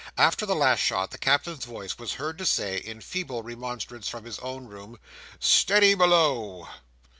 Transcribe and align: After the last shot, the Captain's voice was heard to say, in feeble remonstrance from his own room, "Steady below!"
After 0.17 0.47
the 0.47 0.55
last 0.55 0.79
shot, 0.79 1.11
the 1.11 1.19
Captain's 1.19 1.63
voice 1.65 1.99
was 1.99 2.13
heard 2.13 2.39
to 2.39 2.45
say, 2.47 2.77
in 2.77 3.01
feeble 3.01 3.43
remonstrance 3.43 4.07
from 4.07 4.25
his 4.25 4.39
own 4.39 4.65
room, 4.65 4.97
"Steady 5.39 5.93
below!" 5.93 6.67